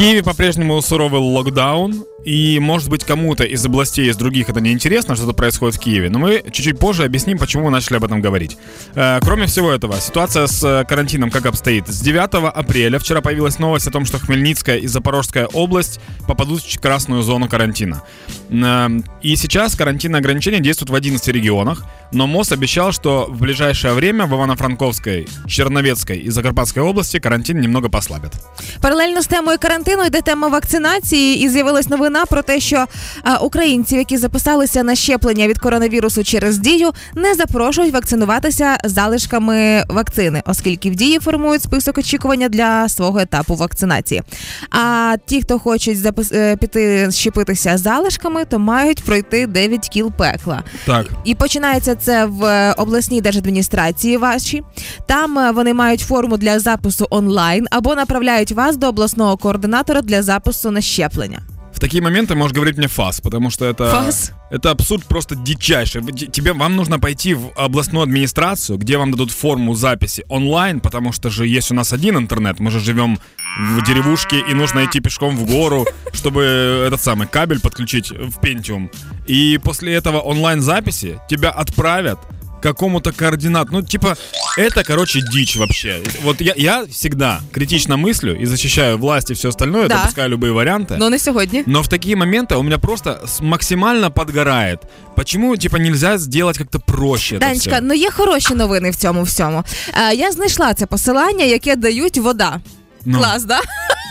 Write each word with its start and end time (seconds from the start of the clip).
Киеве 0.00 0.22
по-прежнему 0.22 0.80
суровый 0.80 1.20
локдаун, 1.20 2.06
и, 2.24 2.58
может 2.58 2.88
быть, 2.88 3.04
кому-то 3.04 3.44
из 3.44 3.64
областей, 3.66 4.08
из 4.08 4.16
других 4.16 4.48
это 4.48 4.58
не 4.58 4.72
интересно, 4.72 5.14
что-то 5.14 5.34
происходит 5.34 5.76
в 5.76 5.78
Киеве, 5.78 6.08
но 6.08 6.18
мы 6.18 6.42
чуть-чуть 6.50 6.78
позже 6.78 7.04
объясним, 7.04 7.36
почему 7.36 7.64
мы 7.64 7.70
начали 7.70 7.98
об 7.98 8.04
этом 8.04 8.22
говорить. 8.22 8.56
Э, 8.94 9.18
кроме 9.20 9.44
всего 9.44 9.70
этого, 9.70 10.00
ситуация 10.00 10.46
с 10.46 10.64
э, 10.64 10.86
карантином 10.86 11.30
как 11.30 11.44
обстоит? 11.44 11.86
С 11.88 12.00
9 12.00 12.32
апреля 12.54 12.98
вчера 12.98 13.20
появилась 13.20 13.58
новость 13.58 13.88
о 13.88 13.90
том, 13.90 14.06
что 14.06 14.18
Хмельницкая 14.18 14.78
и 14.78 14.86
Запорожская 14.86 15.46
область 15.46 16.00
попадут 16.26 16.62
в 16.62 16.80
красную 16.80 17.22
зону 17.22 17.46
карантина. 17.46 18.02
Э, 18.48 18.88
и 19.20 19.36
сейчас 19.36 19.76
карантинные 19.76 20.20
ограничения 20.20 20.60
действуют 20.60 20.88
в 20.88 20.94
11 20.94 21.28
регионах, 21.28 21.84
но 22.12 22.26
МОЗ 22.26 22.52
обещал, 22.52 22.92
что 22.92 23.26
в 23.30 23.40
ближайшее 23.40 23.94
время 23.94 24.26
в 24.26 24.32
Ивано-Франковской, 24.32 25.28
Черновецкой 25.46 26.18
и 26.18 26.30
Закарпатской 26.30 26.82
области 26.82 27.18
карантин 27.20 27.60
немного 27.60 27.88
послабят. 27.88 28.32
Паралельно 28.80 29.22
з 29.22 29.26
темою 29.26 29.58
карантину 29.58 30.04
йде 30.04 30.20
тема 30.20 30.48
вакцинації, 30.48 31.44
і 31.44 31.48
з'явилась 31.48 31.88
новина 31.88 32.26
про 32.26 32.42
те, 32.42 32.60
що 32.60 32.86
а, 33.22 33.36
українців, 33.36 33.98
які 33.98 34.16
записалися 34.16 34.82
на 34.82 34.94
щеплення 34.94 35.48
від 35.48 35.58
коронавірусу 35.58 36.24
через 36.24 36.58
дію, 36.58 36.90
не 37.14 37.34
запрошують 37.34 37.94
вакцинуватися 37.94 38.76
залишками 38.84 39.84
вакцини, 39.88 40.42
оскільки 40.46 40.90
в 40.90 40.94
дії 40.94 41.18
формують 41.18 41.62
список 41.62 41.98
очікування 41.98 42.48
для 42.48 42.88
свого 42.88 43.18
етапу 43.18 43.54
вакцинації. 43.54 44.22
А 44.70 45.16
ті, 45.26 45.42
хто 45.42 45.58
хочуть 45.58 45.98
запис... 45.98 46.32
е, 46.32 46.56
піти 46.56 47.08
щепитися 47.10 47.78
залишками, 47.78 48.44
то 48.44 48.58
мають 48.58 49.04
пройти 49.04 49.46
9 49.46 49.88
кіл 49.88 50.12
пекла. 50.12 50.62
Так. 50.86 51.06
І 51.24 51.34
починається 51.34 51.94
це 52.00 52.26
в 52.26 52.44
е, 52.44 52.72
обласній 52.72 53.20
держадміністрації 53.20 54.16
ваші. 54.16 54.62
Там 55.06 55.38
е, 55.38 55.50
вони 55.50 55.74
мають 55.74 56.00
форму 56.00 56.36
для 56.36 56.58
запису 56.58 57.06
онлайн 57.10 57.66
або 57.70 57.94
направляють 57.94 58.52
вас 58.52 58.76
до 58.76 58.88
обласного 58.88 59.36
координатора 59.36 60.02
для 60.02 60.22
запису 60.22 60.70
на 60.70 60.80
щеплення. 60.80 61.38
В 61.80 61.82
такие 61.82 62.02
моменты 62.02 62.34
можешь 62.34 62.54
говорить 62.54 62.76
мне 62.76 62.88
ФАС, 62.88 63.22
потому 63.22 63.48
что 63.48 63.64
это... 63.64 63.90
ФАС? 63.90 64.32
Это 64.50 64.70
абсурд 64.70 65.06
просто 65.06 65.34
дичайший. 65.34 66.02
Тебе, 66.02 66.52
вам 66.52 66.76
нужно 66.76 66.98
пойти 66.98 67.32
в 67.32 67.52
областную 67.56 68.02
администрацию, 68.02 68.76
где 68.76 68.98
вам 68.98 69.12
дадут 69.12 69.30
форму 69.30 69.74
записи 69.74 70.26
онлайн, 70.28 70.80
потому 70.80 71.10
что 71.10 71.30
же 71.30 71.46
есть 71.46 71.70
у 71.70 71.74
нас 71.74 71.94
один 71.94 72.18
интернет, 72.18 72.60
мы 72.60 72.70
же 72.70 72.80
живем 72.80 73.18
в 73.58 73.82
деревушке, 73.82 74.40
и 74.40 74.52
нужно 74.52 74.84
идти 74.84 75.00
пешком 75.00 75.34
в 75.38 75.46
гору, 75.46 75.86
чтобы 76.12 76.42
этот 76.86 77.00
самый 77.00 77.26
кабель 77.26 77.60
подключить 77.60 78.10
в 78.10 78.38
Pentium. 78.40 78.92
И 79.26 79.58
после 79.64 79.94
этого 79.94 80.20
онлайн-записи 80.20 81.18
тебя 81.30 81.48
отправят 81.48 82.18
какому-то 82.61 83.11
координату. 83.11 83.69
Ну, 83.71 83.81
типа, 83.83 84.15
это, 84.57 84.83
короче, 84.87 85.21
дичь 85.21 85.55
вообще. 85.57 86.01
Вот 86.23 86.41
я, 86.41 86.53
я 86.57 86.85
всегда 86.91 87.39
критично 87.51 87.95
мыслю 87.97 88.41
и 88.41 88.45
защищаю 88.45 88.97
власть 88.97 89.31
и 89.31 89.33
все 89.33 89.49
остальное, 89.49 89.87
Да. 89.87 89.95
допускаю 89.95 90.29
любые 90.29 90.51
варианты. 90.53 90.95
Ну 90.99 91.09
не 91.09 91.19
сьогодні. 91.19 91.63
Но 91.67 91.81
в 91.81 91.87
такие 91.87 92.15
моменты 92.15 92.55
у 92.55 92.63
меня 92.63 92.77
просто 92.77 93.19
с- 93.25 93.41
максимально 93.41 94.09
подгорает. 94.11 94.79
Почему, 95.15 95.57
типа, 95.57 95.77
нельзя 95.79 96.17
сделать 96.17 96.57
как-то 96.57 96.79
проще 96.79 97.35
это 97.35 97.39
Данечка, 97.39 97.71
всё? 97.75 97.79
ну 97.83 97.93
є 97.93 98.11
хороші 98.11 98.53
новини 98.55 98.89
в 98.89 98.95
цьому 98.95 99.23
всьому. 99.23 99.63
Е, 100.11 100.15
я 100.15 100.31
знайшла 100.31 100.73
це 100.73 100.85
посилання, 100.85 101.45
яке 101.45 101.75
дають 101.75 102.17
вода. 102.17 102.59
Ну, 103.07 103.17
Клас, 103.17 103.43
да? 103.43 103.59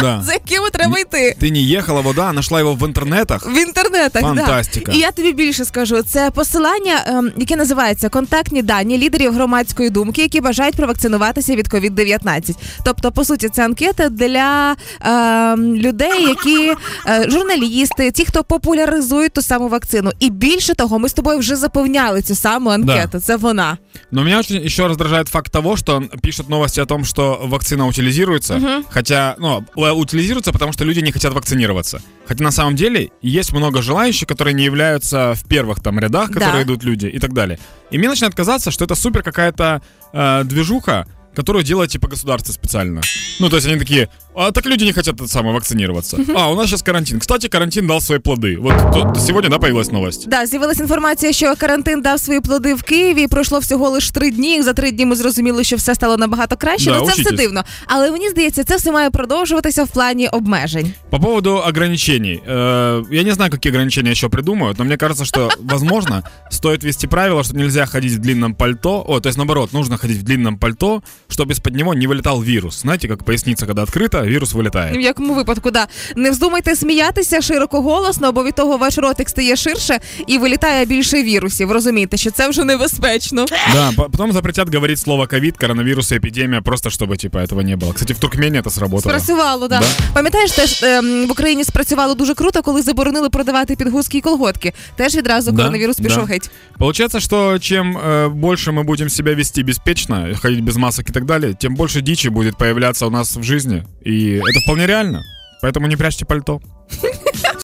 Да. 0.00 0.20
За 0.26 0.32
якими 0.32 0.70
треба 0.70 0.98
йти. 0.98 1.36
Ты 1.42 1.50
не 1.50 1.78
ехала 1.78 2.00
вода, 2.00 2.22
а 2.22 2.32
нашла 2.32 2.60
его 2.60 2.74
в 2.74 2.84
интернетах. 2.86 3.46
В 3.46 3.58
інтернетах, 3.58 4.22
Фантастика. 4.22 4.92
Да. 4.92 4.98
І 4.98 5.00
я 5.00 5.10
тобі 5.10 5.32
більше 5.32 5.64
скажу. 5.64 6.02
Це 6.02 6.30
посилання, 6.30 7.04
ем, 7.06 7.32
яке 7.36 7.56
називається 7.56 8.08
контактні 8.08 8.62
дані 8.62 8.98
лідерів 8.98 9.32
громадської 9.32 9.90
думки, 9.90 10.22
які 10.22 10.40
бажають 10.40 10.74
провакцинуватися 10.76 11.54
від 11.56 11.68
COVID-19. 11.68 12.54
Тобто, 12.84 13.12
по 13.12 13.24
суті, 13.24 13.48
це 13.48 13.64
анкета 13.64 14.08
для 14.08 14.76
ем, 15.00 15.76
людей, 15.76 16.22
які 16.22 16.72
е, 17.06 17.30
журналісти, 17.30 18.10
ті, 18.10 18.24
хто 18.24 18.44
популяризують 18.44 19.32
ту 19.32 19.42
саму 19.42 19.68
вакцину. 19.68 20.10
І 20.20 20.30
більше 20.30 20.74
того, 20.74 20.98
ми 20.98 21.08
з 21.08 21.12
тобою 21.12 21.38
вже 21.38 21.56
заповняли 21.56 22.22
цю 22.22 22.34
саму 22.34 22.70
анкету. 22.70 23.20
Це 23.20 23.36
вона. 23.36 23.78
Но 24.10 24.22
меня 24.22 24.38
очень 24.38 24.66
еще 24.66 24.86
раздражает 24.86 25.28
факт 25.28 25.52
того, 25.52 25.76
что 25.76 26.02
пишут 26.22 26.48
новости 26.48 26.80
о 26.80 26.86
том, 26.86 27.04
что 27.04 27.40
вакцина 27.44 27.86
утилизируется. 27.86 28.82
Хотя, 28.90 29.36
ну, 29.38 29.64
утилизируется, 29.90 30.52
потому 30.52 30.72
что 30.72 30.84
люди 30.84 31.00
не 31.00 31.12
хотят 31.12 31.32
вакцинироваться. 31.32 32.00
Хотя 32.26 32.44
на 32.44 32.50
самом 32.50 32.76
деле 32.76 33.10
есть 33.22 33.52
много 33.52 33.82
желающих, 33.82 34.28
которые 34.28 34.54
не 34.54 34.64
являются 34.64 35.34
в 35.34 35.44
первых 35.48 35.80
там 35.82 35.98
рядах, 35.98 36.28
которые 36.30 36.52
Да. 36.52 36.62
идут 36.62 36.84
люди 36.84 37.06
и 37.06 37.18
так 37.18 37.32
далее. 37.32 37.58
И 37.90 37.98
мне 37.98 38.08
начинает 38.08 38.34
казаться, 38.34 38.70
что 38.70 38.84
это 38.84 38.94
супер 38.94 39.22
какая-то 39.22 39.82
э, 40.12 40.42
движуха, 40.44 41.06
которую 41.34 41.64
делает 41.64 41.90
типа 41.90 42.08
государство 42.08 42.52
специально. 42.52 43.00
Ну, 43.40 43.48
то 43.48 43.56
есть 43.56 43.66
они 43.66 43.78
такие, 43.78 44.08
а 44.35 44.51
так 44.51 44.65
люди 44.65 44.83
не 44.85 44.93
хотят 44.93 45.15
это 45.15 45.27
самое 45.27 45.53
вакцинироваться. 45.53 46.17
А, 46.35 46.51
у 46.51 46.55
нас 46.55 46.65
сейчас 46.67 46.81
карантин. 46.81 47.19
Кстати, 47.19 47.47
карантин 47.47 47.87
дал 47.87 48.01
свои 48.01 48.19
плоды. 48.19 48.57
Вот 48.59 48.75
то- 48.91 49.19
сегодня, 49.19 49.49
да, 49.49 49.57
появилась 49.57 49.91
новость. 49.91 50.29
Да, 50.29 50.45
з'явилася 50.45 50.81
інформація, 50.83 51.33
що 51.33 51.55
карантин 51.57 52.01
дав 52.01 52.19
свої 52.19 52.39
плоди 52.41 52.73
в 52.73 52.83
Києві. 52.83 53.27
Пройшло 53.27 53.59
всього 53.59 53.89
лише 53.89 54.11
три 54.11 54.31
дні. 54.31 54.61
За 54.61 54.73
три 54.73 54.91
дні 54.91 55.05
ми 55.05 55.15
зрозуміли, 55.15 55.63
що 55.63 55.75
все 55.75 55.95
стало 55.95 56.17
набагато 56.17 56.55
краще. 56.57 56.91
Да, 56.91 56.99
ну 56.99 57.05
це 57.05 57.11
все 57.11 57.21
учитесь. 57.21 57.39
дивно. 57.39 57.63
Але 57.87 58.11
мені 58.11 58.29
здається, 58.29 58.63
це 58.63 58.75
все 58.75 58.91
має 58.91 59.09
продовжуватися 59.09 59.83
в 59.83 59.87
плані 59.87 60.27
обмежень. 60.27 60.93
По 61.09 61.19
поводу 61.19 61.51
ограничений. 61.51 62.41
Э, 62.49 63.03
Я 63.11 63.23
не 63.23 63.33
знаю, 63.33 63.51
какие 63.51 63.71
ограничения 63.71 64.11
еще 64.11 64.29
придумают, 64.29 64.79
но 64.79 64.85
мне 64.85 64.97
кажется, 64.97 65.25
что, 65.25 65.49
возможно, 65.59 66.23
стоит 66.51 66.83
ввести 66.83 67.07
правило, 67.07 67.43
что 67.43 67.57
нельзя 67.57 67.85
ходить 67.85 68.11
в 68.13 68.17
длинном 68.19 68.53
пальто. 68.53 69.05
О, 69.07 69.19
то 69.19 69.29
есть, 69.29 69.37
наоборот, 69.37 69.73
нужно 69.73 69.97
ходить 69.97 70.17
в 70.17 70.23
длинном 70.23 70.57
пальто, 70.57 71.01
чтобы 71.29 71.51
из-под 71.51 71.75
него 71.75 71.93
не 71.93 72.07
вылетал 72.07 72.41
вирус. 72.43 72.81
Знаете, 72.81 73.07
как 73.07 73.23
поясница, 73.23 73.65
когда 73.65 73.81
открыта, 73.83 74.20
вирус 74.21 74.53
В 74.53 74.57
вылетает. 74.57 74.99
якому 74.99 75.33
випадку, 75.33 75.71
да. 75.71 75.87
Не 76.15 76.31
вздумайте 76.31 76.75
сміятися 76.75 77.41
широко 77.41 77.81
голосно, 77.81 78.31
бо 78.31 78.43
від 78.43 78.55
того 78.55 78.77
ваш 78.77 78.97
ротик 78.97 79.29
стає 79.29 79.55
ширше 79.55 79.99
і 80.27 80.37
вилітає 80.37 80.85
більше 80.85 81.23
вірусів. 81.23 81.71
Розумієте, 81.71 82.17
що 82.17 82.31
це 82.31 82.49
вже 82.49 82.63
небезпечно. 82.63 83.45
Да, 83.73 83.91
по- 83.95 84.03
потом 84.09 84.31
запретят 84.31 84.73
говорить 84.73 84.99
слово 84.99 85.27
ковид, 85.27 85.57
коронавирус 85.57 86.11
и 86.11 86.15
эпидемия, 86.15 86.61
просто 86.61 86.89
чтобы, 86.89 87.17
типа, 87.17 87.39
этого 87.39 87.61
не 87.63 87.75
было. 87.75 87.93
Кстати, 87.93 88.13
в 88.13 88.17
Туркмении 88.19 88.61
это 88.61 88.69
сработало. 88.69 89.19
Спрацювало, 89.19 89.67
да. 89.67 89.79
Да. 89.79 89.85
Пам'ятаєш, 90.13 90.51
теж 90.51 90.83
ем, 90.83 91.27
в 91.27 91.31
Україні 91.31 91.63
спрацювало 91.63 92.13
дуже 92.15 92.33
круто, 92.33 92.61
коли 92.61 92.81
заборонили 92.81 93.29
продавати 93.29 93.75
підгузки 93.75 94.17
і 94.17 94.21
колготки. 94.21 94.73
Теж 94.95 95.15
відразу 95.15 95.51
Да, 95.51 95.57
коронавірус 95.57 95.97
да. 95.97 96.03
пішов 96.03 96.23
геть. 96.25 96.49
Получается, 96.79 97.19
что 97.19 97.59
чем 97.59 97.97
э, 97.97 98.29
больше 98.29 98.71
мы 98.71 98.83
будем 98.83 99.09
себя 99.09 99.33
вести 99.35 99.63
беспечно, 99.63 100.27
ходить 100.41 100.63
без 100.63 100.77
масок 100.77 101.09
и 101.09 101.13
так 101.13 101.25
далее, 101.25 101.53
тем 101.53 101.75
больше 101.75 102.01
дичи 102.01 102.29
будет 102.29 102.57
появляться 102.57 103.05
у 103.05 103.09
нас 103.09 103.37
в 103.37 103.43
жизни. 103.43 103.83
И 104.12 104.34
это 104.34 104.60
вполне 104.60 104.86
реально. 104.86 105.24
Поэтому 105.62 105.86
не 105.86 105.96
прячьте 105.96 106.26
пальто. 106.26 106.60